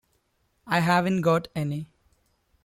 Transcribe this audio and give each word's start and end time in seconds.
"I 0.65 0.79
haven't 0.79 1.21
got 1.21 1.47
any". 1.55 1.87